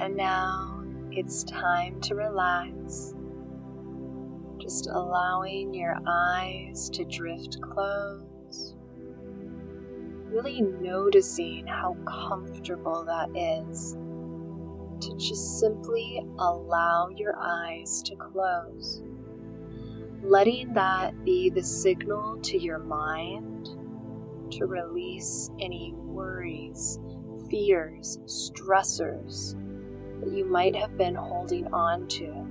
And 0.00 0.16
now 0.16 0.82
it's 1.10 1.44
time 1.44 2.00
to 2.00 2.14
relax. 2.14 3.14
Just 4.56 4.86
allowing 4.86 5.74
your 5.74 5.94
eyes 6.08 6.88
to 6.94 7.04
drift 7.04 7.60
closed. 7.60 8.76
Really 10.30 10.62
noticing 10.62 11.66
how 11.66 11.98
comfortable 12.06 13.04
that 13.04 13.28
is 13.36 13.98
to 15.02 15.16
just 15.18 15.60
simply 15.60 16.24
allow 16.38 17.10
your 17.10 17.34
eyes 17.38 18.02
to 18.04 18.16
close. 18.16 19.02
Letting 20.22 20.72
that 20.72 21.26
be 21.26 21.50
the 21.50 21.62
signal 21.62 22.38
to 22.40 22.58
your 22.58 22.78
mind 22.78 23.68
to 24.52 24.64
release 24.64 25.50
any 25.60 25.92
worries, 25.94 26.98
fears, 27.50 28.18
stressors 28.24 29.56
you 30.26 30.44
might 30.44 30.76
have 30.76 30.96
been 30.96 31.14
holding 31.14 31.66
on 31.72 32.06
to. 32.08 32.46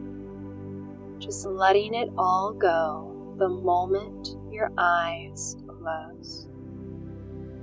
Just 1.19 1.45
letting 1.45 1.93
it 1.93 2.09
all 2.17 2.53
go 2.53 3.35
the 3.37 3.49
moment 3.49 4.35
your 4.51 4.71
eyes 4.77 5.55
close. 5.67 6.47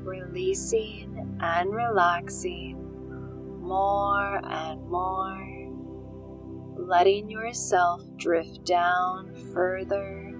Releasing 0.02 1.38
and 1.40 1.74
relaxing 1.74 2.82
more 3.60 4.40
and 4.44 4.88
more. 4.88 5.52
Letting 6.78 7.30
yourself 7.30 8.02
drift 8.16 8.64
down 8.64 9.34
further 9.52 10.32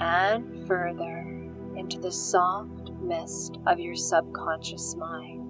and 0.00 0.66
further 0.66 1.50
into 1.76 1.98
the 1.98 2.12
soft 2.12 2.90
mist 3.00 3.58
of 3.66 3.78
your 3.78 3.96
subconscious 3.96 4.96
mind. 4.96 5.43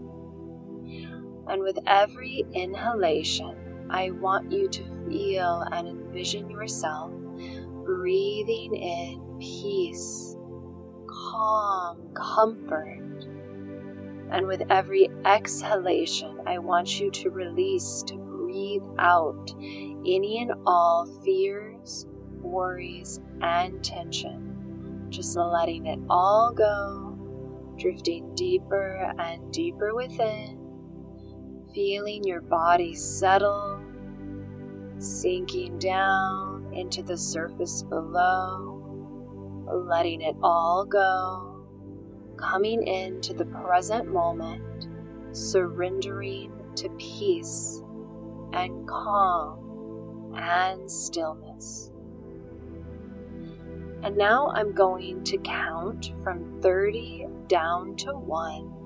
And 1.49 1.63
with 1.63 1.79
every 1.87 2.45
inhalation, 2.53 3.57
I 3.91 4.11
want 4.11 4.51
you 4.51 4.69
to 4.69 4.83
feel 5.09 5.65
and 5.73 5.89
envision 5.89 6.51
yourself 6.51 7.13
breathing 7.85 8.75
in 8.75 9.39
peace, 9.39 10.37
calm, 11.07 11.99
comfort. 12.15 13.27
And 14.31 14.47
with 14.47 14.63
every 14.71 15.11
exhalation, 15.25 16.41
I 16.47 16.59
want 16.59 16.99
you 16.99 17.11
to 17.11 17.31
release, 17.31 18.03
to 18.07 18.17
breathe 18.17 18.83
out 18.99 19.53
any 20.07 20.41
and 20.41 20.53
all 20.67 21.07
fears, 21.25 22.07
worries, 22.41 23.21
and 23.43 23.85
tension. 23.85 25.07
Just 25.11 25.37
letting 25.37 25.87
it 25.87 26.01
all 26.09 26.53
go, 26.53 27.19
drifting 27.79 28.35
deeper 28.35 29.13
and 29.19 29.53
deeper 29.53 29.95
within 29.95 30.64
feeling 31.75 32.23
your 32.23 32.41
body 32.41 32.95
settle, 32.95 33.81
sinking 34.99 35.79
down 35.79 36.73
into 36.73 37.03
the 37.03 37.17
surface 37.17 37.83
below, 37.83 38.81
letting 39.67 40.21
it 40.21 40.37
all 40.43 40.85
go, 40.85 41.67
coming 42.37 42.87
into 42.87 43.35
the 43.35 43.47
present 43.47 44.13
moment, 44.13 44.87
surrendering 45.33 46.53
to 46.77 46.89
peace 46.91 47.83
and 48.53 48.87
calm 48.87 50.33
and 50.37 50.89
stillness. 50.89 51.91
And 54.05 54.17
now 54.17 54.49
I'm 54.55 54.73
going 54.73 55.25
to 55.25 55.39
count 55.39 56.13
from 56.23 56.61
30 56.61 57.27
down 57.49 57.97
to 57.97 58.13
1 58.13 58.84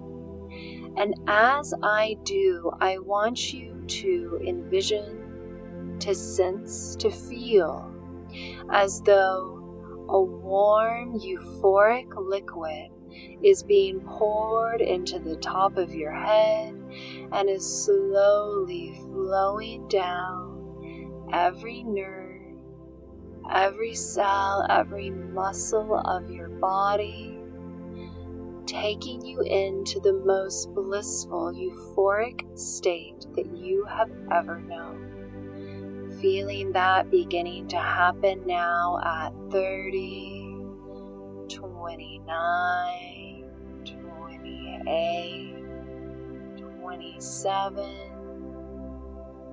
and 0.97 1.14
as 1.27 1.75
I 1.83 2.17
do, 2.25 2.72
I 2.81 2.98
want 2.98 3.53
you 3.53 3.83
to 3.86 4.41
envision, 4.47 5.98
to 6.00 6.14
sense, 6.14 6.97
to 6.97 7.11
feel 7.11 7.92
as 8.70 9.00
though 9.03 10.06
a 10.09 10.20
warm, 10.20 11.19
euphoric 11.19 12.09
liquid 12.16 12.91
is 13.43 13.62
being 13.62 14.00
poured 14.00 14.81
into 14.81 15.19
the 15.19 15.37
top 15.37 15.77
of 15.77 15.94
your 15.94 16.12
head 16.12 16.75
and 17.32 17.48
is 17.48 17.84
slowly 17.84 18.94
flowing 19.09 19.87
down 19.88 21.28
every 21.32 21.82
nerve, 21.82 22.56
every 23.53 23.94
cell, 23.94 24.66
every 24.71 25.10
muscle 25.10 25.94
of 25.94 26.31
your 26.31 26.48
body 26.48 27.38
taking 28.69 29.25
you 29.25 29.41
into 29.41 29.99
the 29.99 30.12
most 30.12 30.73
blissful, 30.75 31.53
euphoric 31.53 32.47
state 32.56 33.27
that 33.34 33.56
you 33.56 33.84
have 33.87 34.11
ever 34.31 34.61
known. 34.61 36.17
Feeling 36.21 36.73
that 36.73 37.11
beginning 37.11 37.67
to 37.69 37.78
happen 37.78 38.43
now 38.47 39.01
at 39.03 39.33
30, 39.51 40.61
29, 41.49 43.45
28, 43.87 45.65
27, 46.69 47.84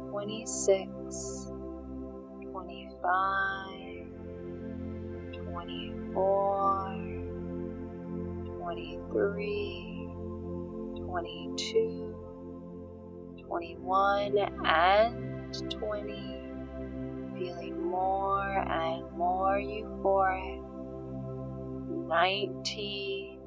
26, 0.09 1.52
25, 2.52 4.08
24, 5.34 7.15
23, 8.66 10.09
22, 10.98 12.16
21, 13.48 14.38
and 14.66 15.70
20. 15.70 16.42
Feeling 17.38 17.86
more 17.86 18.66
and 18.68 19.06
more 19.16 19.59
euphoric. 19.59 20.64
19, 22.08 23.40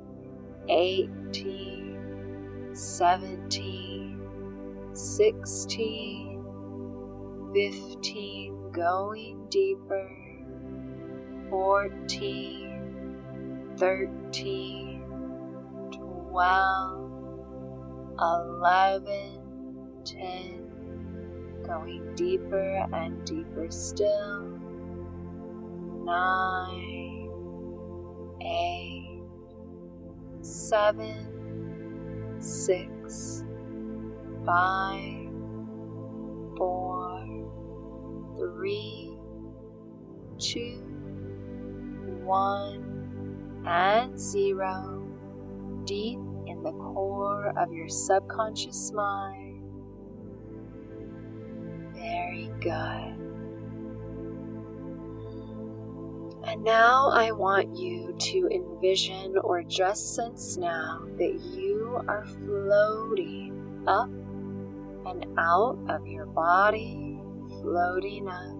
18, 0.68 2.70
17, 2.72 4.20
16, 4.92 6.44
15, 7.52 8.70
going 8.70 9.44
deeper. 9.50 10.08
14, 11.50 13.74
13, 13.78 14.97
12, 16.38 17.10
11, 18.20 19.40
10, 20.04 21.62
going 21.66 22.14
deeper 22.14 22.86
and 22.92 23.24
deeper 23.26 23.68
still, 23.70 24.46
9, 26.04 27.28
8, 28.40 29.20
7, 30.42 32.36
6, 32.38 33.44
5, 34.46 35.32
4, 36.56 37.26
3, 38.38 39.18
2, 40.38 40.84
1, 42.22 43.64
and 43.66 44.16
0 44.16 45.08
deep 45.88 46.27
in 46.58 46.64
the 46.64 46.72
core 46.72 47.52
of 47.56 47.72
your 47.72 47.88
subconscious 47.88 48.92
mind. 48.92 49.62
Very 51.94 52.50
good. 52.60 53.14
And 56.44 56.64
now 56.64 57.10
I 57.10 57.30
want 57.32 57.76
you 57.76 58.14
to 58.18 58.48
envision 58.50 59.36
or 59.44 59.62
just 59.62 60.14
sense 60.14 60.56
now 60.56 61.02
that 61.18 61.40
you 61.54 62.00
are 62.08 62.24
floating 62.24 63.84
up 63.86 64.08
and 64.08 65.26
out 65.38 65.78
of 65.88 66.06
your 66.06 66.26
body, 66.26 67.20
floating 67.60 68.28
up 68.28 68.56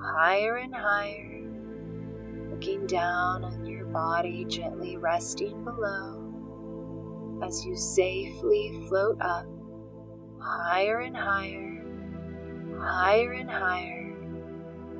higher 0.00 0.56
and 0.56 0.74
higher, 0.74 1.42
looking 2.50 2.86
down 2.86 3.44
on 3.44 3.66
your 3.66 3.86
body, 3.86 4.44
gently 4.48 4.96
resting 4.96 5.64
below 5.64 6.21
as 7.42 7.66
you 7.66 7.76
safely 7.76 8.72
float 8.88 9.20
up 9.20 9.46
higher 10.38 11.00
and 11.00 11.16
higher, 11.16 11.84
higher 12.78 13.32
and 13.32 13.50
higher 13.50 14.14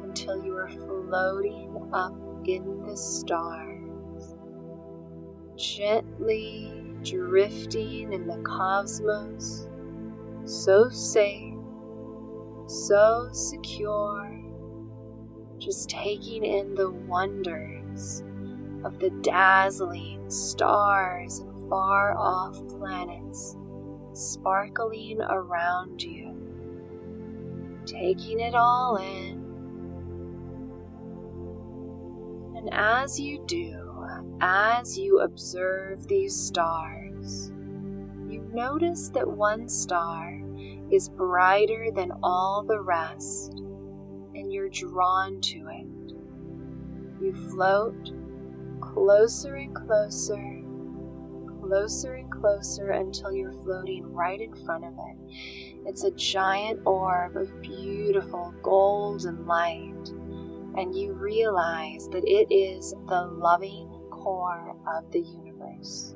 until 0.03 0.45
you 0.45 0.55
are 0.55 0.69
floating 0.69 1.89
up 1.93 2.15
in 2.47 2.83
the 2.87 2.97
stars, 2.97 4.35
gently 5.57 6.73
drifting 7.03 8.13
in 8.13 8.27
the 8.27 8.43
cosmos, 8.45 9.69
so 10.45 10.89
safe, 10.89 11.55
so 12.67 13.29
secure, 13.33 14.41
just 15.59 15.89
taking 15.91 16.45
in 16.45 16.75
the 16.75 16.91
wonders 16.91 18.23
of 18.85 18.99
the 18.99 19.11
dazzling 19.23 20.29
stars 20.29 21.39
and 21.39 21.52
far 21.73 22.15
off 22.19 22.55
planets 22.69 23.57
sparkling 24.13 25.19
around 25.23 26.03
you 26.03 26.43
taking 27.87 28.41
it 28.41 28.55
all 28.55 28.97
in. 28.97 29.43
And 32.57 32.69
as 32.73 33.19
you 33.19 33.43
do, 33.47 34.07
as 34.43 34.99
you 34.99 35.21
observe 35.21 36.07
these 36.07 36.37
stars, 36.37 37.51
you 38.29 38.47
notice 38.53 39.09
that 39.15 39.27
one 39.27 39.67
star 39.67 40.43
is 40.91 41.09
brighter 41.09 41.89
than 41.91 42.13
all 42.23 42.65
the 42.67 42.81
rest, 42.81 43.55
and 44.35 44.53
you're 44.53 44.69
drawn 44.69 45.41
to 45.41 45.59
it. 45.69 45.87
You 47.19 47.33
float 47.51 48.13
closer 48.81 49.55
and 49.55 49.75
closer, 49.75 50.62
closer 51.73 52.17
and 52.17 52.31
closer 52.31 52.91
until 52.91 53.33
you're 53.33 53.51
floating 53.63 54.05
right 54.13 54.43
in 54.43 54.55
front 54.67 54.85
of 54.85 54.93
it. 54.93 55.17
It's 55.87 56.05
a 56.05 56.11
giant 56.11 56.81
orb 56.85 57.35
of 57.35 57.63
beautiful 57.63 58.53
golden 58.63 59.47
light, 59.47 60.11
and 60.77 60.95
you 60.95 61.15
realize 61.15 62.11
that 62.11 62.25
it 62.27 62.55
is 62.55 62.95
the 63.09 63.23
loving 63.23 63.89
core 64.11 64.77
of 64.87 65.11
the 65.13 65.21
universe. 65.21 66.15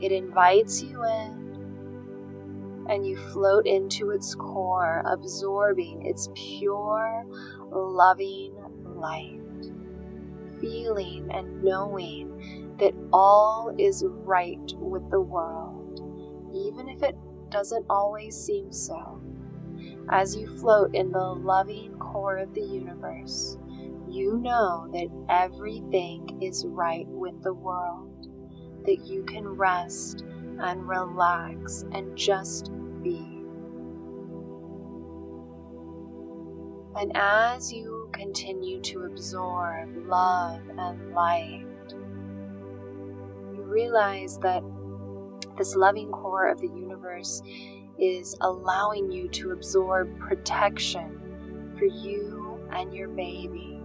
It 0.00 0.12
invites 0.12 0.80
you 0.80 1.02
in, 1.02 2.86
and 2.88 3.04
you 3.04 3.16
float 3.16 3.66
into 3.66 4.10
its 4.10 4.36
core, 4.36 5.02
absorbing 5.04 6.06
its 6.06 6.28
pure, 6.36 7.26
loving 7.72 8.54
light 8.84 9.40
feeling 10.60 11.28
and 11.30 11.62
knowing 11.62 12.63
that 12.78 12.94
all 13.12 13.74
is 13.78 14.04
right 14.06 14.72
with 14.78 15.08
the 15.10 15.20
world, 15.20 16.00
even 16.54 16.88
if 16.88 17.02
it 17.02 17.16
doesn't 17.50 17.86
always 17.88 18.36
seem 18.36 18.72
so. 18.72 19.20
As 20.10 20.36
you 20.36 20.46
float 20.58 20.94
in 20.94 21.10
the 21.12 21.18
loving 21.18 21.96
core 21.98 22.38
of 22.38 22.52
the 22.54 22.62
universe, 22.62 23.56
you 24.08 24.38
know 24.38 24.88
that 24.92 25.08
everything 25.28 26.42
is 26.42 26.64
right 26.66 27.06
with 27.08 27.42
the 27.42 27.54
world, 27.54 28.28
that 28.86 29.06
you 29.06 29.24
can 29.24 29.46
rest 29.46 30.24
and 30.60 30.88
relax 30.88 31.84
and 31.92 32.16
just 32.16 32.70
be. 33.02 33.44
And 36.96 37.10
as 37.16 37.72
you 37.72 38.08
continue 38.12 38.80
to 38.82 39.02
absorb 39.02 40.06
love 40.06 40.60
and 40.78 41.12
light, 41.12 41.66
realize 43.74 44.38
that 44.38 44.62
this 45.58 45.74
loving 45.74 46.10
core 46.10 46.46
of 46.48 46.60
the 46.60 46.68
universe 46.68 47.42
is 47.98 48.36
allowing 48.40 49.10
you 49.10 49.28
to 49.28 49.50
absorb 49.50 50.18
protection 50.18 51.72
for 51.76 51.84
you 51.84 52.60
and 52.72 52.94
your 52.94 53.08
baby. 53.08 53.80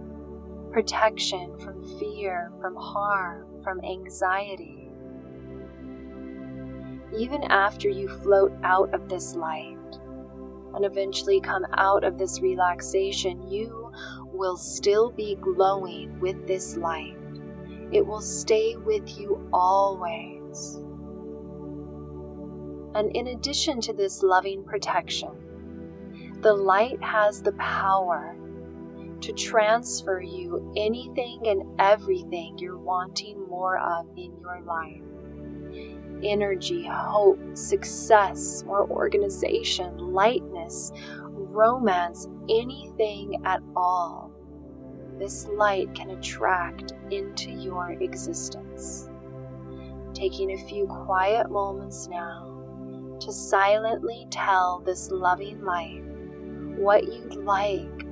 Protection 0.72 1.58
from 1.58 1.98
fear, 1.98 2.52
from 2.60 2.76
harm, 2.76 3.46
from 3.62 3.80
anxiety. 3.84 4.88
Even 7.16 7.42
after 7.44 7.88
you 7.88 8.08
float 8.08 8.52
out 8.62 8.94
of 8.94 9.08
this 9.08 9.34
light 9.34 9.76
and 10.74 10.84
eventually 10.84 11.40
come 11.40 11.66
out 11.74 12.04
of 12.04 12.16
this 12.16 12.40
relaxation, 12.40 13.50
you 13.50 13.92
will 14.32 14.56
still 14.56 15.10
be 15.10 15.34
glowing 15.40 16.18
with 16.20 16.46
this 16.46 16.76
light. 16.76 17.19
It 17.92 18.06
will 18.06 18.20
stay 18.20 18.76
with 18.76 19.18
you 19.18 19.48
always. 19.52 20.76
And 22.94 23.14
in 23.14 23.28
addition 23.28 23.80
to 23.82 23.92
this 23.92 24.22
loving 24.22 24.64
protection, 24.64 25.30
the 26.40 26.54
light 26.54 27.02
has 27.02 27.42
the 27.42 27.52
power 27.52 28.36
to 29.20 29.32
transfer 29.32 30.20
you 30.20 30.72
anything 30.76 31.42
and 31.46 31.62
everything 31.78 32.56
you're 32.58 32.78
wanting 32.78 33.46
more 33.48 33.78
of 33.78 34.06
in 34.16 34.36
your 34.40 34.62
life 34.62 35.02
energy, 36.22 36.86
hope, 36.86 37.38
success, 37.54 38.62
more 38.64 38.88
organization, 38.90 39.96
lightness, 39.96 40.92
romance, 41.28 42.28
anything 42.48 43.40
at 43.44 43.62
all, 43.76 44.29
this 45.20 45.46
light 45.48 45.94
can 45.94 46.10
attract 46.10 46.94
into 47.10 47.50
your 47.50 47.92
existence. 48.00 49.10
Taking 50.14 50.52
a 50.52 50.66
few 50.66 50.86
quiet 50.86 51.50
moments 51.50 52.08
now 52.08 52.56
to 53.20 53.32
silently 53.32 54.26
tell 54.30 54.80
this 54.80 55.10
loving 55.10 55.62
light 55.62 56.02
what 56.78 57.04
you'd 57.04 57.34
like, 57.34 58.06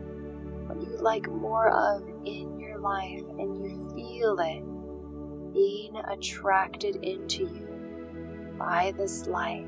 what 0.66 0.80
you'd 0.82 1.00
like 1.00 1.26
more 1.30 1.70
of 1.70 2.02
in 2.26 2.60
your 2.60 2.78
life, 2.78 3.22
and 3.38 3.56
you 3.56 3.92
feel 3.94 4.38
it 4.40 5.54
being 5.54 5.96
attracted 6.12 6.96
into 6.96 7.44
you 7.44 8.54
by 8.58 8.92
this 8.98 9.26
light. 9.26 9.66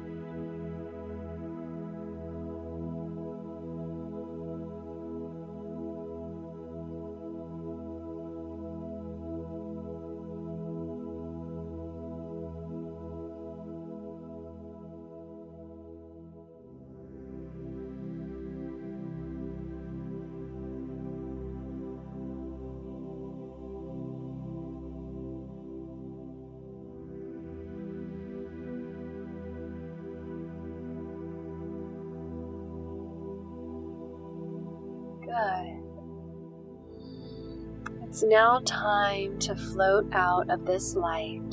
Now 38.30 38.62
time 38.64 39.36
to 39.40 39.56
float 39.56 40.06
out 40.12 40.48
of 40.50 40.64
this 40.64 40.94
light, 40.94 41.52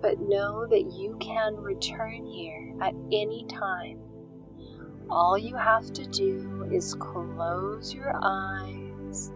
but 0.00 0.20
know 0.20 0.64
that 0.64 0.92
you 0.92 1.16
can 1.20 1.56
return 1.56 2.24
here 2.24 2.72
at 2.80 2.94
any 3.10 3.44
time. 3.48 3.98
All 5.10 5.36
you 5.36 5.56
have 5.56 5.92
to 5.94 6.06
do 6.06 6.68
is 6.70 6.94
close 6.94 7.92
your 7.92 8.12
eyes, 8.22 9.32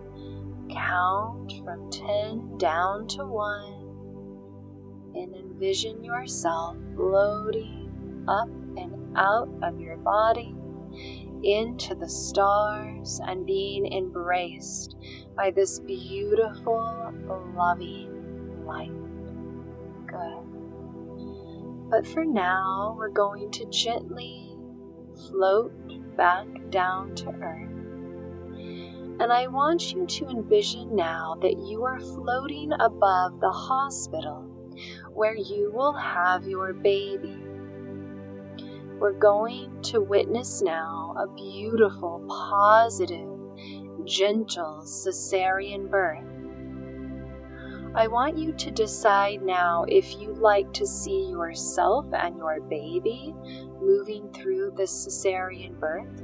count 0.71 1.55
from 1.65 1.91
10 1.91 2.57
down 2.59 3.09
to 3.09 3.27
1, 3.27 5.17
and 5.17 5.35
envision 5.35 6.05
yourself 6.05 6.77
floating 6.95 8.25
up 8.29 8.49
and 8.77 9.19
out 9.19 9.49
of 9.65 9.81
your 9.81 9.97
body 9.97 10.55
into 11.45 11.95
the 11.95 12.09
stars 12.09 13.21
and 13.27 13.47
being 13.47 13.93
embraced 13.93 14.97
by 15.37 15.51
this 15.51 15.81
beautiful, 15.81 17.13
loving 17.57 18.65
light. 18.65 18.91
Good. 20.07 21.91
But 21.91 22.07
for 22.07 22.25
now, 22.25 22.95
we're 22.97 23.09
going 23.09 23.51
to 23.53 23.65
gently 23.67 24.57
float 25.29 26.17
back 26.17 26.47
down 26.71 27.15
to 27.17 27.31
earth. 27.31 27.71
And 29.21 29.33
I 29.33 29.49
want 29.49 29.93
you 29.93 30.07
to 30.07 30.29
envision 30.29 30.97
now 30.97 31.37
that 31.43 31.59
you 31.59 31.85
are 31.85 32.01
floating 32.01 32.73
above 32.73 33.41
the 33.41 33.51
hospital 33.51 34.47
where 35.13 35.37
you 35.37 35.71
will 35.75 35.93
have 35.93 36.47
your 36.47 36.73
baby 36.73 37.37
we're 39.01 39.13
going 39.13 39.81
to 39.81 40.01
witness 40.03 40.61
now 40.61 41.15
a 41.17 41.27
beautiful, 41.35 42.23
positive, 42.29 43.39
gentle 44.05 44.83
cesarean 44.85 45.91
birth. 45.91 46.23
I 47.95 48.07
want 48.09 48.37
you 48.37 48.53
to 48.53 48.71
decide 48.71 49.43
now 49.43 49.85
if 49.89 50.17
you'd 50.19 50.37
like 50.37 50.73
to 50.75 50.87
see 50.87 51.31
yourself 51.31 52.05
and 52.13 52.37
your 52.37 52.61
baby 52.61 53.35
moving 53.81 54.31
through 54.33 54.75
the 54.77 54.85
cesarean 54.85 55.81
birth. 55.81 56.23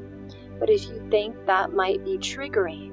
But 0.60 0.68
if 0.68 0.84
you 0.84 1.04
think 1.10 1.34
that 1.46 1.72
might 1.72 2.04
be 2.04 2.18
triggering, 2.18 2.92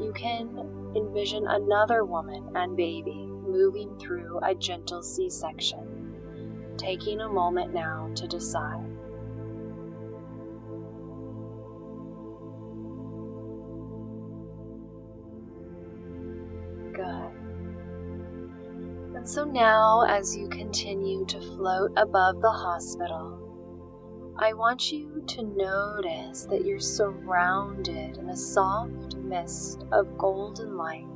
you 0.00 0.12
can 0.12 0.92
envision 0.96 1.44
another 1.48 2.04
woman 2.04 2.50
and 2.54 2.76
baby 2.76 3.26
moving 3.26 3.98
through 3.98 4.38
a 4.44 4.54
gentle 4.54 5.02
C 5.02 5.28
section. 5.28 5.88
Taking 6.78 7.20
a 7.20 7.28
moment 7.28 7.74
now 7.74 8.10
to 8.14 8.26
decide. 8.26 8.91
So 19.24 19.44
now, 19.44 20.04
as 20.08 20.36
you 20.36 20.48
continue 20.48 21.24
to 21.26 21.40
float 21.40 21.92
above 21.96 22.42
the 22.42 22.50
hospital, 22.50 23.38
I 24.36 24.52
want 24.52 24.90
you 24.90 25.22
to 25.24 25.42
notice 25.44 26.44
that 26.46 26.64
you're 26.64 26.80
surrounded 26.80 28.16
in 28.16 28.30
a 28.30 28.36
soft 28.36 29.14
mist 29.16 29.84
of 29.92 30.18
golden 30.18 30.76
light. 30.76 31.06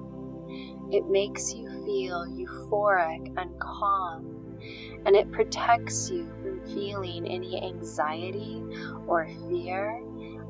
It 0.92 1.08
makes 1.08 1.52
you 1.52 1.68
feel 1.84 2.25
euphoric 2.26 3.34
and 3.36 3.58
calm, 3.58 4.56
and 5.04 5.16
it 5.16 5.32
protects 5.32 6.08
you 6.08 6.32
from 6.40 6.60
feeling 6.60 7.26
any 7.26 7.60
anxiety 7.60 8.62
or 9.08 9.26
fear 9.48 10.00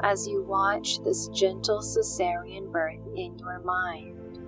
as 0.02 0.28
you 0.28 0.42
watch 0.42 1.02
this 1.02 1.28
gentle 1.28 1.80
cesarean 1.80 2.70
birth 2.70 3.00
in 3.16 3.38
your 3.38 3.60
mind. 3.60 4.38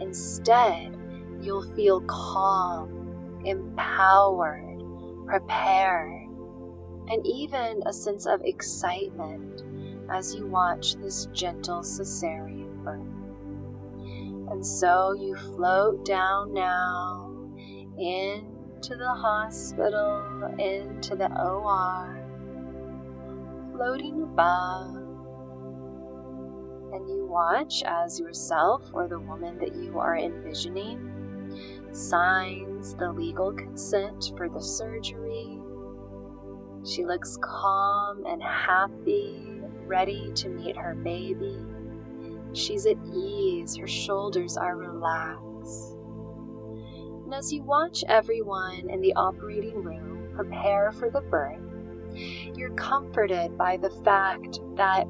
Instead, 0.00 0.98
you'll 1.42 1.74
feel 1.74 2.00
calm, 2.02 3.42
empowered, 3.44 4.82
prepared, 5.26 6.28
and 7.08 7.26
even 7.26 7.82
a 7.84 7.92
sense 7.92 8.26
of 8.26 8.40
excitement 8.44 9.62
as 10.10 10.34
you 10.34 10.46
watch 10.46 10.94
this 10.96 11.26
gentle 11.32 11.80
cesarean 11.80 12.84
birth. 12.84 13.02
And 14.50 14.64
so 14.64 15.14
you 15.18 15.34
float 15.34 16.04
down 16.04 16.52
now 16.52 17.30
into 17.98 18.96
the 18.96 19.14
hospital, 19.14 20.54
into 20.58 21.16
the 21.16 21.30
OR, 21.40 22.18
floating 23.72 24.22
above. 24.22 24.96
And 26.92 27.08
you 27.08 27.26
watch 27.26 27.82
as 27.86 28.20
yourself 28.20 28.82
or 28.92 29.08
the 29.08 29.18
woman 29.18 29.58
that 29.58 29.74
you 29.74 29.98
are 29.98 30.16
envisioning 30.16 31.11
signs 31.92 32.94
the 32.94 33.12
legal 33.12 33.52
consent 33.52 34.32
for 34.36 34.48
the 34.48 34.60
surgery. 34.60 35.58
She 36.84 37.04
looks 37.04 37.38
calm 37.40 38.24
and 38.26 38.42
happy, 38.42 39.60
ready 39.86 40.32
to 40.34 40.48
meet 40.48 40.76
her 40.76 40.94
baby. 40.94 41.58
She's 42.52 42.86
at 42.86 42.96
ease, 43.14 43.76
her 43.76 43.86
shoulders 43.86 44.56
are 44.56 44.76
relaxed. 44.76 45.96
And 47.24 47.34
as 47.34 47.52
you 47.52 47.62
watch 47.62 48.04
everyone 48.08 48.90
in 48.90 49.00
the 49.00 49.14
operating 49.14 49.82
room 49.82 50.32
prepare 50.34 50.92
for 50.92 51.08
the 51.08 51.20
birth, 51.20 51.60
you're 52.56 52.74
comforted 52.74 53.56
by 53.56 53.76
the 53.76 53.90
fact 54.04 54.60
that 54.76 55.06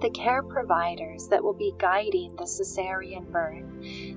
the 0.00 0.10
care 0.10 0.42
providers 0.42 1.28
that 1.28 1.42
will 1.42 1.54
be 1.54 1.74
guiding 1.78 2.34
the 2.36 2.44
cesarean 2.44 3.30
birth, 3.30 3.64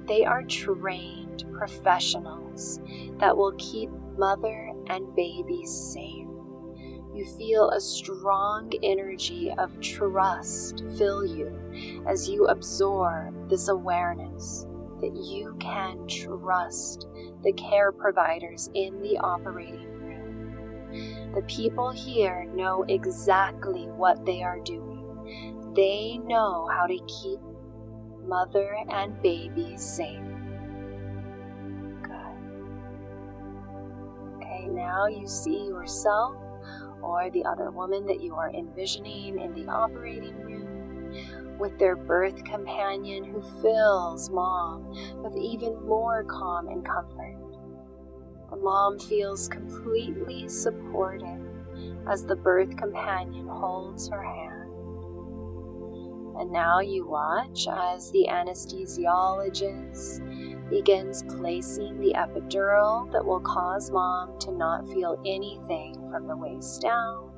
they 0.08 0.24
are 0.24 0.44
trained 0.44 1.23
professionals 1.54 2.80
that 3.20 3.36
will 3.36 3.54
keep 3.58 3.90
mother 4.18 4.72
and 4.88 5.16
baby 5.16 5.66
safe. 5.66 6.28
You 7.14 7.26
feel 7.38 7.70
a 7.70 7.80
strong 7.80 8.72
energy 8.82 9.54
of 9.58 9.80
trust 9.80 10.84
fill 10.98 11.26
you 11.26 12.04
as 12.08 12.28
you 12.28 12.46
absorb 12.48 13.50
this 13.50 13.68
awareness 13.68 14.66
that 15.00 15.16
you 15.16 15.56
can 15.60 16.08
trust 16.08 17.08
the 17.44 17.54
care 17.54 17.92
providers 17.92 18.70
in 18.74 19.00
the 19.02 19.18
operating 19.18 19.86
room. 20.00 21.32
The 21.36 21.44
people 21.44 21.92
here 21.92 22.46
know 22.56 22.84
exactly 22.88 23.84
what 23.90 24.26
they 24.26 24.42
are 24.42 24.60
doing. 24.62 25.74
They 25.76 26.20
know 26.20 26.68
how 26.72 26.88
to 26.88 26.98
keep 27.08 27.40
mother 28.26 28.76
and 28.90 29.22
baby 29.22 29.76
safe. 29.78 30.33
Now 34.74 35.08
you 35.08 35.28
see 35.28 35.68
yourself 35.68 36.36
or 37.02 37.30
the 37.30 37.46
other 37.46 37.70
woman 37.70 38.06
that 38.08 38.22
you 38.22 38.36
are 38.36 38.52
envisioning 38.54 39.40
in 39.40 39.54
the 39.54 39.70
operating 39.70 40.36
room 40.42 41.60
with 41.60 41.78
their 41.78 41.96
birth 41.96 42.44
companion 42.44 43.24
who 43.24 43.42
fills 43.62 44.30
mom 44.30 44.90
with 45.24 45.38
even 45.38 45.86
more 45.86 46.24
calm 46.24 46.68
and 46.68 46.86
comfort. 46.86 47.38
The 48.50 48.58
mom 48.58 49.00
feels 49.00 49.48
completely 49.48 50.50
supported 50.50 51.40
as 52.10 52.26
the 52.26 52.36
birth 52.36 52.76
companion 52.78 53.48
holds 53.48 54.10
her 54.10 54.22
hand. 54.22 54.70
And 56.40 56.52
now 56.52 56.80
you 56.80 57.08
watch 57.08 57.68
as 57.72 58.12
the 58.12 58.28
anesthesiologist 58.30 60.20
begins 60.74 61.22
placing 61.38 62.00
the 62.00 62.14
epidural 62.14 63.12
that 63.12 63.24
will 63.24 63.40
cause 63.42 63.92
mom 63.92 64.40
to 64.40 64.52
not 64.52 64.88
feel 64.92 65.22
anything 65.24 65.94
from 66.10 66.26
the 66.26 66.36
waist 66.36 66.82
down, 66.82 67.30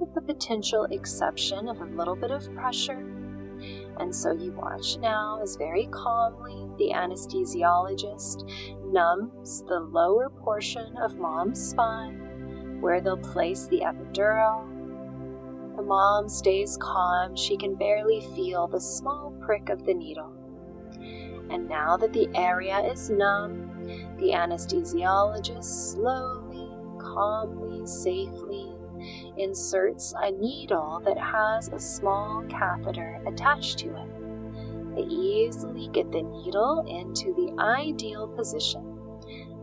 with 0.00 0.14
the 0.14 0.22
potential 0.22 0.84
exception 0.90 1.68
of 1.68 1.82
a 1.82 1.84
little 1.84 2.16
bit 2.16 2.30
of 2.30 2.50
pressure. 2.54 3.06
And 3.98 4.12
so 4.14 4.32
you 4.32 4.52
watch 4.52 4.96
now 4.96 5.38
as 5.42 5.56
very 5.56 5.86
calmly 5.90 6.66
the 6.78 6.94
anesthesiologist 6.94 8.90
numbs 8.90 9.62
the 9.68 9.78
lower 9.78 10.30
portion 10.30 10.96
of 10.96 11.18
mom's 11.18 11.62
spine 11.62 12.78
where 12.80 13.02
they'll 13.02 13.18
place 13.18 13.66
the 13.66 13.80
epidural. 13.80 14.66
The 15.76 15.82
mom 15.82 16.26
stays 16.30 16.78
calm, 16.78 17.36
she 17.36 17.58
can 17.58 17.74
barely 17.74 18.22
feel 18.34 18.66
the 18.66 18.80
small 18.80 19.34
prick 19.42 19.68
of 19.68 19.84
the 19.84 19.92
needle. 19.92 20.41
And 21.52 21.68
now 21.68 21.98
that 21.98 22.14
the 22.14 22.30
area 22.34 22.80
is 22.80 23.10
numb, 23.10 23.68
the 24.16 24.32
anesthesiologist 24.32 25.92
slowly, 25.92 26.70
calmly, 26.98 27.86
safely 27.86 28.72
inserts 29.36 30.14
a 30.16 30.30
needle 30.30 31.02
that 31.04 31.18
has 31.18 31.68
a 31.68 31.78
small 31.78 32.42
catheter 32.48 33.20
attached 33.26 33.78
to 33.80 33.88
it. 33.88 34.96
They 34.96 35.02
easily 35.02 35.88
get 35.88 36.10
the 36.10 36.22
needle 36.22 36.86
into 36.88 37.34
the 37.34 37.54
ideal 37.60 38.28
position 38.28 38.92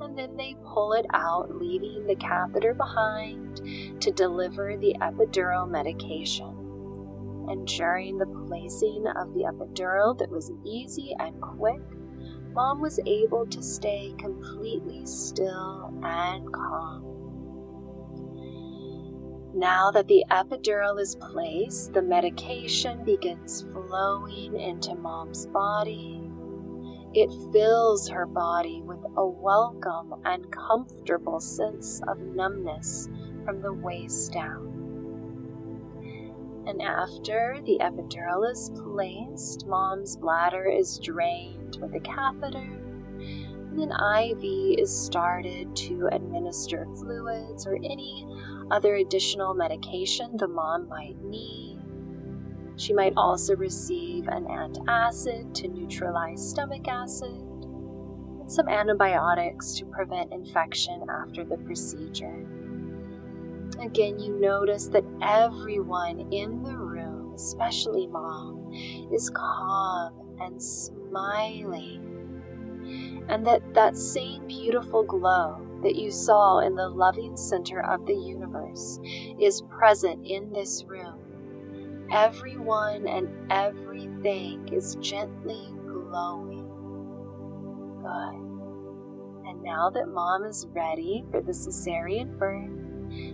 and 0.01 0.17
then 0.17 0.35
they 0.37 0.55
pull 0.65 0.93
it 0.93 1.05
out, 1.13 1.55
leaving 1.55 2.07
the 2.07 2.15
catheter 2.15 2.73
behind 2.73 3.61
to 4.01 4.11
deliver 4.11 4.77
the 4.77 4.95
epidural 5.01 5.69
medication 5.69 6.58
and 7.49 7.67
during 7.67 8.17
the 8.17 8.27
placing 8.47 9.05
of 9.07 9.33
the 9.33 9.43
epidural 9.43 10.17
that 10.19 10.29
was 10.29 10.51
easy 10.63 11.15
and 11.19 11.41
quick, 11.41 11.81
Mom 12.53 12.79
was 12.79 12.99
able 13.05 13.45
to 13.47 13.61
stay 13.61 14.13
completely 14.17 15.05
still 15.05 15.93
and 16.03 16.51
calm. 16.53 17.09
Now 19.53 19.89
that 19.91 20.07
the 20.07 20.23
epidural 20.29 20.99
is 21.01 21.15
placed, 21.15 21.93
the 21.93 22.03
medication 22.03 23.03
begins 23.03 23.65
flowing 23.73 24.59
into 24.59 24.93
Mom's 24.95 25.47
body. 25.47 26.31
It 27.13 27.31
fills 27.51 28.07
her 28.09 28.27
body 28.27 28.83
with 28.83 29.03
a 29.17 29.25
welcome 29.25 30.13
and 30.23 30.51
comfortable 30.51 31.39
sense 31.39 31.99
of 32.07 32.19
numbness 32.19 33.09
from 33.43 33.59
the 33.59 33.73
waist 33.73 34.33
down. 34.33 34.78
And 36.67 36.81
after 36.81 37.59
the 37.65 37.79
epidural 37.81 38.49
is 38.49 38.69
placed, 38.83 39.65
mom's 39.65 40.15
bladder 40.15 40.65
is 40.65 40.99
drained 40.99 41.77
with 41.81 41.95
a 41.95 41.99
catheter, 41.99 42.57
and 42.59 43.79
an 43.79 43.91
IV 43.91 44.77
is 44.79 44.95
started 44.95 45.75
to 45.75 46.09
administer 46.11 46.85
fluids 46.97 47.65
or 47.65 47.75
any 47.77 48.27
other 48.71 48.95
additional 48.95 49.53
medication 49.53 50.37
the 50.37 50.47
mom 50.47 50.87
might 50.87 51.19
need. 51.23 51.79
She 52.75 52.93
might 52.93 53.13
also 53.17 53.55
receive 53.55 54.27
an 54.27 54.45
antacid 54.45 55.53
to 55.55 55.67
neutralize 55.67 56.49
stomach 56.49 56.87
acid, 56.87 57.31
and 57.31 58.51
some 58.51 58.69
antibiotics 58.69 59.73
to 59.73 59.85
prevent 59.85 60.31
infection 60.31 61.03
after 61.09 61.43
the 61.43 61.57
procedure. 61.57 62.45
Again, 63.81 64.19
you 64.19 64.39
notice 64.39 64.87
that 64.89 65.05
everyone 65.21 66.19
in 66.31 66.63
the 66.63 66.77
room, 66.77 67.33
especially 67.33 68.07
mom, 68.07 68.71
is 69.13 69.29
calm 69.29 70.35
and 70.39 70.61
smiling. 70.61 72.05
And 73.29 73.45
that 73.47 73.73
that 73.73 73.95
same 73.95 74.47
beautiful 74.47 75.03
glow 75.03 75.65
that 75.83 75.95
you 75.95 76.11
saw 76.11 76.59
in 76.59 76.75
the 76.75 76.89
loving 76.89 77.37
center 77.37 77.81
of 77.81 78.05
the 78.05 78.15
universe 78.15 78.99
is 79.39 79.61
present 79.69 80.25
in 80.27 80.51
this 80.51 80.83
room. 80.85 81.19
Everyone 82.11 83.07
and 83.07 83.29
everything 83.51 84.67
is 84.73 84.95
gently 84.95 85.73
glowing. 85.85 86.67
Good. 88.01 88.49
And 89.49 89.61
now 89.61 89.89
that 89.91 90.07
mom 90.07 90.43
is 90.43 90.67
ready 90.71 91.25
for 91.31 91.41
the 91.41 91.51
cesarean 91.51 92.37
birth, 92.37 92.71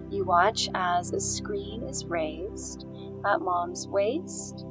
you 0.09 0.23
watch 0.23 0.69
as 0.73 1.13
a 1.13 1.19
screen 1.19 1.83
is 1.83 2.05
raised 2.05 2.85
at 3.25 3.41
mom's 3.41 3.87
waist. 3.87 4.65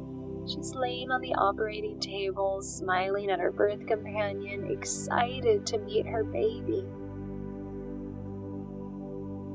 She's 0.47 0.75
laying 0.75 1.11
on 1.11 1.23
the 1.23 1.35
operating 1.35 1.99
table, 2.01 2.61
smiling 2.61 3.31
at 3.31 3.41
her 3.41 3.51
birth 3.51 3.87
companion, 3.87 4.71
excited 4.71 5.67
to 5.67 5.79
meet 5.79 6.07
her 6.07 6.23
baby. 6.23 6.85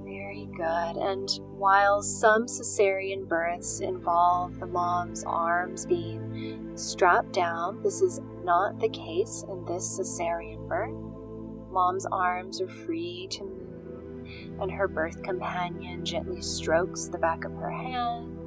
Very 0.04 0.50
good. 0.56 0.98
And 0.98 1.30
while 1.52 2.02
some 2.02 2.48
cesarean 2.48 3.28
births 3.28 3.82
involve 3.82 4.60
the 4.60 4.66
mom's 4.66 5.24
arms 5.26 5.86
being 5.86 6.72
strapped 6.76 7.34
down, 7.34 7.84
this 7.84 8.02
is 8.02 8.20
not 8.44 8.80
the 8.80 8.90
case 8.90 9.46
in 9.48 9.64
this 9.66 10.00
cesarean 10.00 10.68
birth. 10.68 10.96
Mom's 11.72 12.08
arms 12.12 12.62
are 12.62 12.68
free 12.68 13.28
to 13.30 13.44
and 14.62 14.72
her 14.72 14.88
birth 14.88 15.22
companion 15.24 16.06
gently 16.06 16.42
strokes 16.42 17.08
the 17.08 17.18
back 17.18 17.46
of 17.46 17.54
her 17.54 17.72
hand 17.72 18.40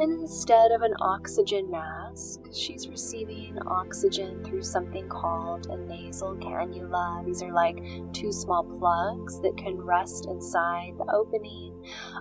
and 0.00 0.20
instead 0.20 0.72
of 0.72 0.82
an 0.82 0.94
oxygen 1.00 1.70
mask, 1.70 2.40
she's 2.52 2.88
receiving 2.88 3.56
oxygen 3.66 4.42
through 4.42 4.62
something 4.62 5.08
called 5.08 5.66
a 5.66 5.76
nasal 5.76 6.34
cannula. 6.36 7.24
These 7.24 7.42
are 7.42 7.52
like 7.52 7.78
two 8.12 8.32
small 8.32 8.64
plugs 8.64 9.40
that 9.40 9.56
can 9.56 9.76
rest 9.76 10.26
inside 10.26 10.94
the 10.98 11.12
opening 11.14 11.72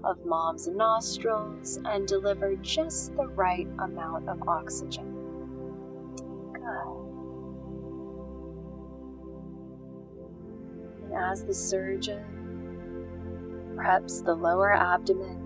of 0.03 0.23
mom's 0.23 0.67
nostrils 0.67 1.79
and 1.85 2.07
deliver 2.07 2.55
just 2.57 3.15
the 3.15 3.27
right 3.27 3.67
amount 3.79 4.29
of 4.29 4.47
oxygen. 4.47 5.12
As 11.15 11.43
the 11.43 11.53
surgeon 11.53 12.23
preps 13.75 14.23
the 14.23 14.33
lower 14.33 14.73
abdomen 14.73 15.39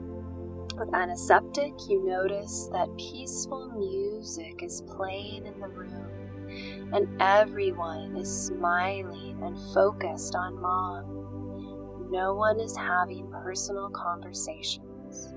with 0.77 0.93
antiseptic, 0.93 1.73
you 1.89 2.05
notice 2.05 2.69
that 2.71 2.95
peaceful 2.97 3.69
music 3.71 4.61
is 4.63 4.81
playing 4.83 5.45
in 5.45 5.59
the 5.59 5.67
room, 5.67 6.91
and 6.93 7.21
everyone 7.21 8.15
is 8.15 8.45
smiling 8.47 9.41
and 9.43 9.57
focused 9.73 10.35
on 10.35 10.61
mom. 10.61 12.07
No 12.11 12.33
one 12.33 12.59
is 12.59 12.75
having 12.77 13.29
personal 13.31 13.89
conversations. 13.89 15.33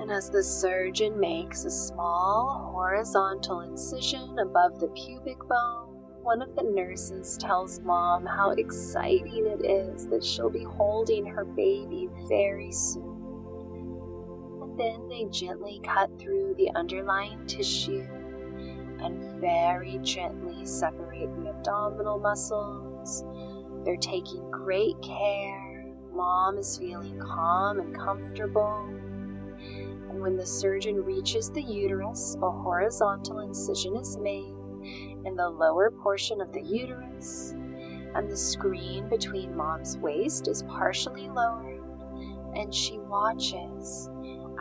And 0.00 0.10
as 0.10 0.30
the 0.30 0.42
surgeon 0.42 1.20
makes 1.20 1.64
a 1.64 1.70
small 1.70 2.72
horizontal 2.74 3.60
incision 3.60 4.38
above 4.40 4.80
the 4.80 4.88
pubic 4.88 5.38
bone, 5.48 5.81
one 6.22 6.40
of 6.40 6.54
the 6.54 6.62
nurses 6.62 7.36
tells 7.36 7.80
mom 7.80 8.24
how 8.24 8.50
exciting 8.50 9.46
it 9.46 9.66
is 9.66 10.06
that 10.06 10.24
she'll 10.24 10.50
be 10.50 10.62
holding 10.62 11.26
her 11.26 11.44
baby 11.44 12.08
very 12.28 12.70
soon. 12.70 13.18
And 14.62 14.78
then 14.78 15.08
they 15.08 15.24
gently 15.30 15.80
cut 15.82 16.16
through 16.20 16.54
the 16.56 16.70
underlying 16.76 17.44
tissue 17.46 18.06
and 19.00 19.40
very 19.40 19.98
gently 20.02 20.64
separate 20.64 21.34
the 21.42 21.50
abdominal 21.50 22.20
muscles. 22.20 23.24
They're 23.84 23.96
taking 23.96 24.48
great 24.48 24.94
care. 25.02 25.86
Mom 26.14 26.56
is 26.56 26.78
feeling 26.78 27.18
calm 27.18 27.80
and 27.80 27.98
comfortable. 27.98 28.86
And 30.08 30.20
when 30.20 30.36
the 30.36 30.46
surgeon 30.46 31.02
reaches 31.04 31.50
the 31.50 31.62
uterus, 31.62 32.36
a 32.40 32.50
horizontal 32.50 33.40
incision 33.40 33.96
is 33.96 34.16
made 34.18 34.54
in 35.24 35.36
the 35.36 35.48
lower 35.48 35.90
portion 35.90 36.40
of 36.40 36.52
the 36.52 36.62
uterus, 36.62 37.54
and 38.14 38.30
the 38.30 38.36
screen 38.36 39.08
between 39.08 39.56
mom's 39.56 39.96
waist 39.98 40.48
is 40.48 40.62
partially 40.64 41.28
lowered, 41.28 41.80
and 42.54 42.74
she 42.74 42.98
watches 42.98 44.10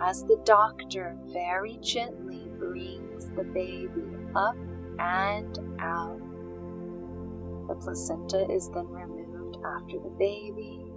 as 0.01 0.23
the 0.23 0.39
doctor 0.45 1.17
very 1.31 1.77
gently 1.81 2.49
brings 2.57 3.27
the 3.35 3.43
baby 3.43 4.03
up 4.35 4.55
and 4.99 5.59
out. 5.79 6.19
The 7.67 7.75
placenta 7.75 8.49
is 8.51 8.69
then 8.69 8.87
removed 8.87 9.57
after 9.65 9.99
the 9.99 10.09
baby 10.17 10.90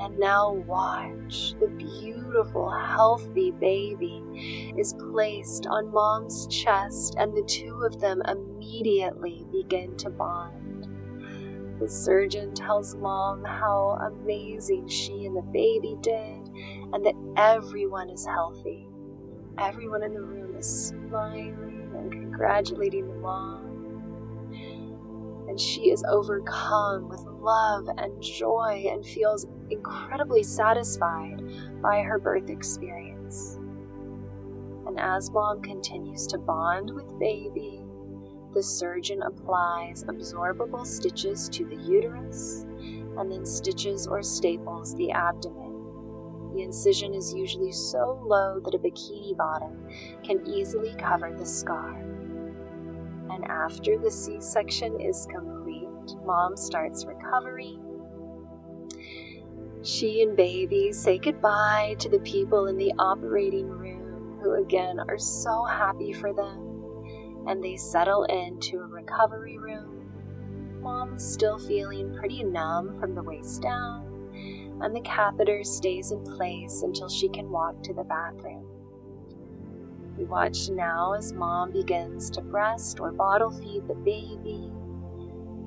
and 0.00 0.18
now 0.18 0.52
watch 0.52 1.54
the 1.60 1.68
beautiful, 1.68 2.70
healthy 2.70 3.50
baby 3.50 4.74
is 4.78 4.94
placed 4.94 5.66
on 5.66 5.92
mom's 5.92 6.46
chest, 6.46 7.16
and 7.18 7.36
the 7.36 7.44
two 7.44 7.82
of 7.82 8.00
them 8.00 8.22
immediately 8.26 9.44
begin 9.52 9.96
to 9.98 10.08
bond. 10.08 10.88
The 11.78 11.88
surgeon 11.88 12.54
tells 12.54 12.96
mom 12.96 13.44
how 13.44 13.98
amazing 14.00 14.88
she 14.88 15.26
and 15.26 15.36
the 15.36 15.42
baby 15.42 15.96
did, 16.00 16.48
and 16.92 17.04
that 17.04 17.14
everyone 17.36 18.08
is 18.08 18.24
healthy. 18.24 18.88
Everyone 19.58 20.02
in 20.02 20.14
the 20.14 20.22
room 20.22 20.56
is 20.56 20.88
smiling 20.88 21.90
and 21.94 22.10
congratulating 22.10 23.06
the 23.06 23.14
mom 23.14 23.70
and 25.50 25.58
she 25.58 25.90
is 25.90 26.04
overcome 26.08 27.08
with 27.08 27.24
love 27.40 27.88
and 27.98 28.22
joy 28.22 28.84
and 28.88 29.04
feels 29.04 29.46
incredibly 29.70 30.42
satisfied 30.42 31.42
by 31.82 32.02
her 32.02 32.18
birth 32.18 32.50
experience. 32.50 33.58
And 34.86 34.98
as 34.98 35.30
mom 35.30 35.62
continues 35.62 36.26
to 36.28 36.38
bond 36.38 36.90
with 36.90 37.18
baby, 37.18 37.82
the 38.52 38.62
surgeon 38.62 39.22
applies 39.22 40.04
absorbable 40.04 40.86
stitches 40.86 41.48
to 41.50 41.64
the 41.64 41.76
uterus 41.76 42.66
and 43.18 43.30
then 43.30 43.46
stitches 43.46 44.06
or 44.06 44.22
staples 44.22 44.94
the 44.96 45.12
abdomen. 45.12 45.68
The 46.54 46.62
incision 46.62 47.14
is 47.14 47.32
usually 47.32 47.72
so 47.72 48.20
low 48.24 48.60
that 48.64 48.74
a 48.74 48.78
bikini 48.78 49.36
bottom 49.36 49.86
can 50.24 50.44
easily 50.46 50.94
cover 50.98 51.32
the 51.36 51.46
scar 51.46 52.04
and 53.30 53.44
after 53.44 53.96
the 53.96 54.10
C 54.10 54.40
section 54.40 55.00
is 55.00 55.26
complete, 55.30 55.88
mom 56.24 56.56
starts 56.56 57.06
recovery. 57.06 57.78
She 59.82 60.22
and 60.22 60.36
baby 60.36 60.92
say 60.92 61.16
goodbye 61.16 61.96
to 62.00 62.10
the 62.10 62.20
people 62.20 62.66
in 62.66 62.76
the 62.76 62.92
operating 62.98 63.66
room 63.66 64.38
who, 64.42 64.54
again, 64.62 65.00
are 65.08 65.18
so 65.18 65.64
happy 65.64 66.12
for 66.12 66.34
them, 66.34 67.46
and 67.46 67.64
they 67.64 67.76
settle 67.76 68.24
into 68.24 68.78
a 68.78 68.86
recovery 68.86 69.56
room. 69.56 70.12
Mom 70.82 71.14
is 71.14 71.32
still 71.32 71.58
feeling 71.58 72.14
pretty 72.14 72.44
numb 72.44 72.98
from 73.00 73.14
the 73.14 73.22
waist 73.22 73.62
down, 73.62 74.30
and 74.82 74.94
the 74.94 75.00
catheter 75.00 75.64
stays 75.64 76.12
in 76.12 76.22
place 76.24 76.82
until 76.82 77.08
she 77.08 77.30
can 77.30 77.50
walk 77.50 77.82
to 77.82 77.94
the 77.94 78.04
bathroom. 78.04 78.66
We 80.18 80.24
watch 80.24 80.68
now 80.68 81.14
as 81.14 81.32
mom 81.32 81.72
begins 81.72 82.28
to 82.32 82.42
breast 82.42 83.00
or 83.00 83.12
bottle 83.12 83.50
feed 83.50 83.88
the 83.88 83.94
baby. 83.94 84.70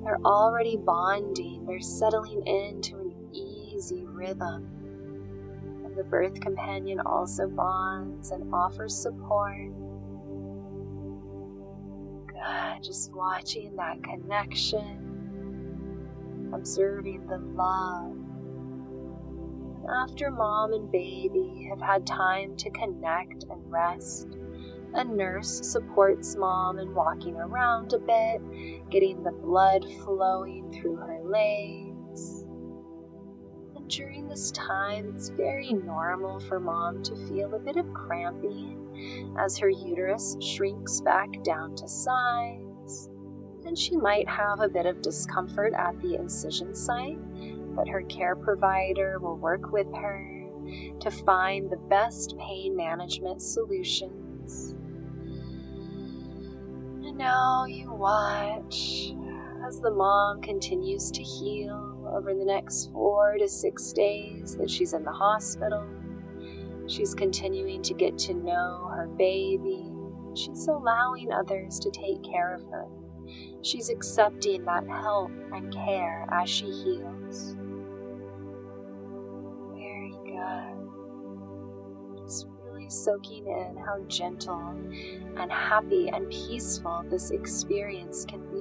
They're 0.04 0.20
already 0.24 0.76
bonding, 0.76 1.64
they're 1.66 1.80
settling 1.80 2.46
into 2.46 3.03
rhythm. 4.14 4.68
And 5.84 5.96
the 5.96 6.04
birth 6.04 6.40
companion 6.40 7.00
also 7.00 7.48
bonds 7.48 8.30
and 8.30 8.54
offers 8.54 8.96
support. 8.96 9.70
Just 12.82 13.12
watching 13.14 13.74
that 13.76 14.02
connection, 14.02 14.98
observing 16.52 17.26
the 17.26 17.38
love. 17.38 18.16
After 20.02 20.30
mom 20.30 20.74
and 20.74 20.92
baby 20.92 21.66
have 21.70 21.80
had 21.80 22.06
time 22.06 22.56
to 22.56 22.68
connect 22.70 23.44
and 23.44 23.70
rest, 23.70 24.36
a 24.92 25.04
nurse 25.04 25.60
supports 25.66 26.36
mom 26.36 26.78
in 26.78 26.94
walking 26.94 27.36
around 27.36 27.94
a 27.94 27.98
bit, 27.98 28.42
getting 28.90 29.22
the 29.22 29.32
blood 29.32 29.86
flowing 30.02 30.70
through 30.70 30.96
her 30.96 31.20
legs. 31.24 31.83
During 33.88 34.28
this 34.28 34.50
time, 34.52 35.12
it's 35.14 35.28
very 35.28 35.72
normal 35.72 36.40
for 36.40 36.58
mom 36.58 37.02
to 37.04 37.16
feel 37.28 37.54
a 37.54 37.58
bit 37.58 37.76
of 37.76 37.92
cramping 37.92 39.34
as 39.38 39.58
her 39.58 39.68
uterus 39.68 40.36
shrinks 40.40 41.00
back 41.00 41.28
down 41.42 41.76
to 41.76 41.88
size. 41.88 43.10
And 43.66 43.78
she 43.78 43.96
might 43.96 44.28
have 44.28 44.60
a 44.60 44.68
bit 44.68 44.86
of 44.86 45.02
discomfort 45.02 45.74
at 45.74 46.00
the 46.00 46.16
incision 46.16 46.74
site, 46.74 47.18
but 47.74 47.88
her 47.88 48.02
care 48.02 48.36
provider 48.36 49.18
will 49.18 49.36
work 49.36 49.72
with 49.72 49.92
her 49.94 50.30
to 51.00 51.10
find 51.10 51.70
the 51.70 51.76
best 51.88 52.36
pain 52.38 52.74
management 52.76 53.42
solutions 53.42 54.74
And 57.04 57.18
now 57.18 57.64
you 57.66 57.92
watch 57.92 59.12
as 59.66 59.78
the 59.78 59.90
mom 59.90 60.40
continues 60.40 61.12
to 61.12 61.22
heal 61.22 61.93
over 62.06 62.34
the 62.34 62.44
next 62.44 62.92
four 62.92 63.36
to 63.38 63.48
six 63.48 63.92
days 63.92 64.56
that 64.56 64.70
she's 64.70 64.92
in 64.92 65.04
the 65.04 65.12
hospital. 65.12 65.84
She's 66.86 67.14
continuing 67.14 67.82
to 67.82 67.94
get 67.94 68.18
to 68.18 68.34
know 68.34 68.90
her 68.94 69.08
baby. 69.16 69.90
She's 70.34 70.66
allowing 70.68 71.32
others 71.32 71.78
to 71.80 71.90
take 71.90 72.22
care 72.22 72.54
of 72.54 72.64
her. 72.70 72.86
She's 73.62 73.88
accepting 73.88 74.64
that 74.66 74.86
help 74.86 75.30
and 75.52 75.72
care 75.72 76.26
as 76.30 76.50
she 76.50 76.66
heals. 76.66 77.56
Very 79.74 80.14
good. 80.26 80.74
Just 82.22 82.46
really 82.62 82.90
soaking 82.90 83.46
in 83.46 83.76
how 83.76 84.00
gentle 84.08 84.74
and 85.38 85.50
happy 85.50 86.08
and 86.08 86.28
peaceful 86.30 87.04
this 87.08 87.30
experience 87.30 88.26
can 88.26 88.40
be. 88.52 88.53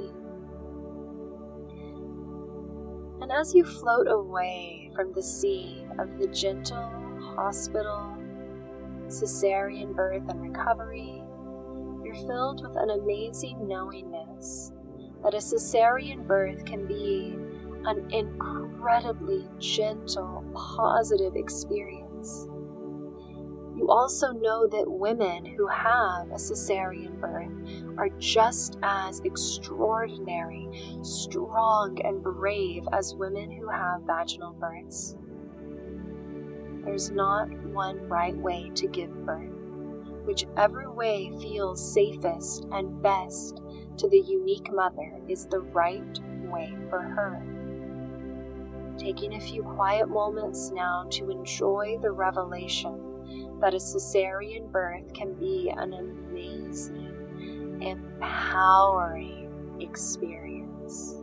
And 3.24 3.32
as 3.32 3.56
you 3.56 3.64
float 3.64 4.10
away 4.10 4.92
from 4.94 5.14
the 5.14 5.24
sea 5.24 5.86
of 5.98 6.20
the 6.20 6.28
gentle 6.28 6.92
hospital, 7.38 8.18
cesarean 9.08 9.96
birth 9.96 10.24
and 10.28 10.42
recovery, 10.42 11.24
you're 12.04 12.16
filled 12.16 12.68
with 12.68 12.76
an 12.76 12.90
amazing 12.90 13.66
knowingness 13.66 14.74
that 15.24 15.34
a 15.34 15.38
cesarean 15.38 16.28
birth 16.28 16.66
can 16.66 16.86
be 16.86 17.38
an 17.86 18.12
incredibly 18.12 19.48
gentle, 19.58 20.44
positive 20.54 21.38
experience. 21.38 22.50
You 23.76 23.90
also 23.90 24.32
know 24.32 24.68
that 24.68 24.92
women 24.92 25.46
who 25.46 25.68
have 25.68 26.30
a 26.30 26.36
cesarean 26.36 27.20
birth 27.20 27.52
are 27.98 28.10
just 28.20 28.78
as 28.84 29.20
extraordinary, 29.22 30.70
strong, 31.02 32.00
and 32.06 32.22
brave 32.22 32.88
as 32.92 33.16
women 33.16 33.50
who 33.50 33.68
have 33.70 34.02
vaginal 34.04 34.54
births. 34.54 35.16
There's 36.86 37.10
not 37.10 37.50
one 37.68 38.08
right 38.08 38.36
way 38.38 38.70
to 38.76 38.88
give 38.88 39.26
birth. 39.26 39.50
Whichever 40.26 40.92
way 40.92 41.32
feels 41.42 41.94
safest 41.94 42.68
and 42.72 43.02
best 43.02 43.62
to 43.98 44.08
the 44.08 44.20
unique 44.20 44.72
mother 44.72 45.20
is 45.28 45.48
the 45.48 45.62
right 45.62 46.20
way 46.44 46.76
for 46.90 47.02
her. 47.02 47.42
Taking 48.98 49.34
a 49.34 49.42
few 49.42 49.64
quiet 49.64 50.10
moments 50.10 50.70
now 50.72 51.08
to 51.12 51.32
enjoy 51.32 51.98
the 52.02 52.12
revelation 52.12 53.13
that 53.64 53.74
a 53.74 53.78
cesarean 53.78 54.70
birth 54.74 55.14
can 55.14 55.34
be 55.36 55.72
an 55.78 55.94
amazing, 55.94 57.80
empowering 57.82 59.50
experience. 59.80 61.23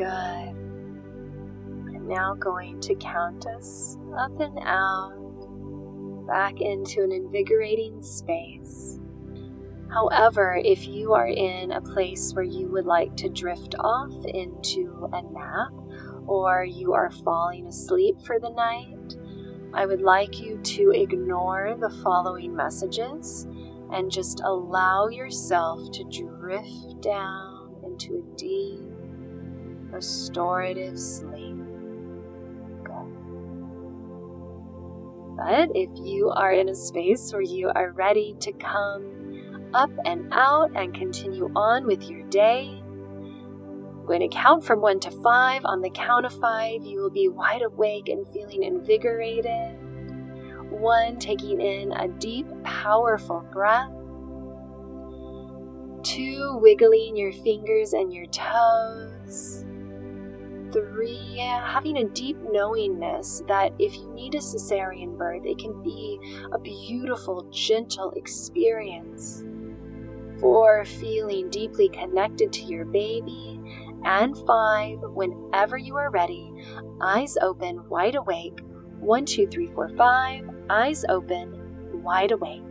Good. 0.00 0.56
I'm 1.94 2.06
now 2.06 2.34
going 2.34 2.80
to 2.80 2.94
count 2.94 3.46
us 3.46 3.98
up 4.16 4.40
and 4.40 4.58
out, 4.62 6.26
back 6.26 6.62
into 6.62 7.02
an 7.02 7.12
invigorating 7.12 8.02
space. 8.02 8.98
However, 9.92 10.58
if 10.64 10.88
you 10.88 11.12
are 11.12 11.26
in 11.26 11.72
a 11.72 11.82
place 11.82 12.32
where 12.32 12.44
you 12.44 12.68
would 12.68 12.86
like 12.86 13.14
to 13.16 13.28
drift 13.28 13.74
off 13.78 14.14
into 14.24 15.06
a 15.12 15.20
nap 15.20 15.72
or 16.26 16.64
you 16.64 16.94
are 16.94 17.10
falling 17.10 17.66
asleep 17.66 18.18
for 18.24 18.40
the 18.40 18.50
night, 18.50 19.16
I 19.74 19.84
would 19.84 20.00
like 20.00 20.40
you 20.40 20.56
to 20.62 20.92
ignore 20.92 21.76
the 21.78 21.90
following 22.02 22.56
messages 22.56 23.46
and 23.92 24.10
just 24.10 24.40
allow 24.44 25.08
yourself 25.08 25.90
to 25.92 26.04
drift 26.04 27.02
down 27.02 27.82
into 27.84 28.16
a 28.16 28.36
deep 28.38 28.89
restorative 29.92 30.98
sleep. 30.98 31.56
Good. 32.84 33.20
But 35.36 35.70
if 35.74 35.90
you 35.94 36.30
are 36.30 36.52
in 36.52 36.68
a 36.68 36.74
space 36.74 37.32
where 37.32 37.42
you 37.42 37.70
are 37.74 37.92
ready 37.92 38.36
to 38.40 38.52
come 38.52 39.70
up 39.72 39.90
and 40.04 40.28
out 40.32 40.70
and 40.74 40.94
continue 40.94 41.50
on 41.56 41.86
with 41.86 42.02
your 42.10 42.22
day, 42.28 42.82
I'm 42.82 44.06
going 44.06 44.20
to 44.20 44.28
count 44.28 44.64
from 44.64 44.80
one 44.80 45.00
to 45.00 45.10
five. 45.22 45.64
On 45.64 45.80
the 45.80 45.90
count 45.90 46.26
of 46.26 46.32
five, 46.40 46.84
you 46.84 47.00
will 47.00 47.10
be 47.10 47.28
wide 47.28 47.62
awake 47.62 48.08
and 48.08 48.26
feeling 48.28 48.64
invigorated. 48.64 49.78
One, 50.70 51.18
taking 51.18 51.60
in 51.60 51.92
a 51.92 52.08
deep, 52.08 52.46
powerful 52.62 53.44
breath. 53.52 53.90
Two, 56.02 56.58
wiggling 56.60 57.16
your 57.16 57.32
fingers 57.32 57.92
and 57.92 58.12
your 58.12 58.26
toes 58.26 59.64
three, 60.72 61.36
having 61.38 61.98
a 61.98 62.08
deep 62.08 62.36
knowingness 62.50 63.42
that 63.48 63.72
if 63.78 63.94
you 63.94 64.12
need 64.14 64.34
a 64.34 64.38
cesarean 64.38 65.16
birth, 65.16 65.44
it 65.44 65.58
can 65.58 65.82
be 65.82 66.18
a 66.52 66.58
beautiful, 66.58 67.48
gentle 67.50 68.12
experience. 68.12 69.44
Four, 70.40 70.84
feeling 70.84 71.50
deeply 71.50 71.88
connected 71.88 72.52
to 72.54 72.62
your 72.62 72.84
baby. 72.86 73.60
And 74.04 74.36
five, 74.46 74.98
whenever 75.02 75.76
you 75.76 75.96
are 75.96 76.10
ready, 76.10 76.50
eyes 77.02 77.36
open, 77.42 77.86
wide 77.88 78.14
awake. 78.14 78.60
One, 78.98 79.26
two, 79.26 79.46
three, 79.46 79.66
four, 79.66 79.90
five, 79.96 80.48
eyes 80.70 81.04
open, 81.08 82.02
wide 82.02 82.32
awake. 82.32 82.62